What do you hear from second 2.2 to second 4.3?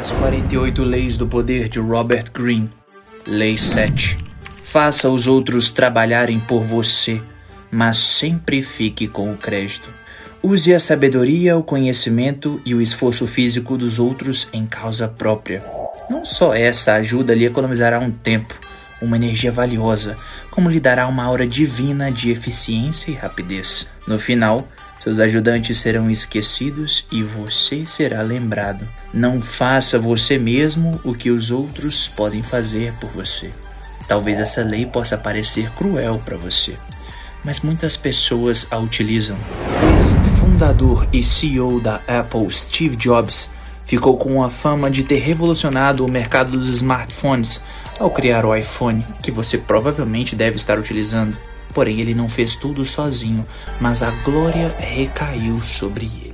Greene. Lei 7.